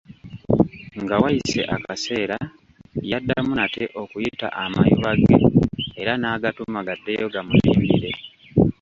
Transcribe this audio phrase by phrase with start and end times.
[1.03, 2.37] Nga wayise akaseera,
[3.11, 5.37] yaddamu nate okuyita amayuba ge
[6.01, 8.11] era n'agatuma gaddeyo gamuyimbire.